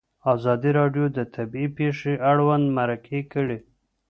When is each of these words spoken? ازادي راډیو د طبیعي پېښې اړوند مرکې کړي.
ازادي 0.33 0.71
راډیو 0.79 1.05
د 1.17 1.19
طبیعي 1.35 1.69
پېښې 1.77 2.13
اړوند 2.31 2.65
مرکې 2.77 3.19
کړي. 3.33 3.59